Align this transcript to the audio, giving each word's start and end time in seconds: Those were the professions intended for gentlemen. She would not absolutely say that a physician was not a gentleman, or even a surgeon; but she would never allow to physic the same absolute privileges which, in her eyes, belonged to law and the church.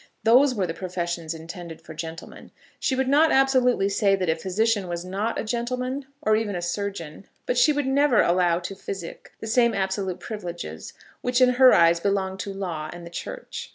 Those 0.23 0.55
were 0.55 0.65
the 0.65 0.73
professions 0.73 1.35
intended 1.35 1.79
for 1.79 1.93
gentlemen. 1.93 2.49
She 2.79 2.95
would 2.95 3.07
not 3.07 3.31
absolutely 3.31 3.87
say 3.87 4.15
that 4.15 4.31
a 4.31 4.35
physician 4.35 4.87
was 4.87 5.05
not 5.05 5.37
a 5.39 5.43
gentleman, 5.43 6.05
or 6.23 6.35
even 6.35 6.55
a 6.55 6.61
surgeon; 6.63 7.25
but 7.45 7.55
she 7.55 7.71
would 7.71 7.85
never 7.85 8.19
allow 8.23 8.57
to 8.61 8.73
physic 8.73 9.31
the 9.41 9.45
same 9.45 9.75
absolute 9.75 10.19
privileges 10.19 10.93
which, 11.21 11.39
in 11.39 11.49
her 11.49 11.71
eyes, 11.71 11.99
belonged 11.99 12.39
to 12.39 12.51
law 12.51 12.89
and 12.91 13.05
the 13.05 13.11
church. 13.11 13.69